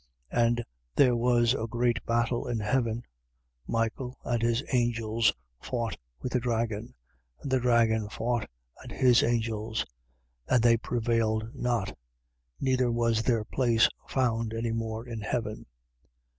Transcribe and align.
12:7. 0.33 0.41
And 0.47 0.63
there 0.95 1.15
was 1.15 1.53
a 1.53 1.67
great 1.67 2.03
battle 2.07 2.47
in 2.47 2.57
heaven: 2.59 3.03
Michael 3.67 4.17
and 4.25 4.41
his 4.41 4.63
angels 4.73 5.31
fought 5.61 5.95
with 6.21 6.31
the 6.31 6.39
dragon, 6.39 6.95
and 7.41 7.51
the 7.51 7.59
dragon 7.59 8.09
fought, 8.09 8.49
and 8.81 8.91
his 8.91 9.21
angels. 9.21 9.85
12:8. 10.49 10.55
And 10.55 10.63
they 10.63 10.77
prevailed 10.77 11.53
not: 11.55 11.95
neither 12.59 12.91
was 12.91 13.21
their 13.21 13.45
place 13.45 13.89
found 14.07 14.55
any 14.55 14.71
more 14.71 15.05
in 15.07 15.21
heaven. 15.21 15.67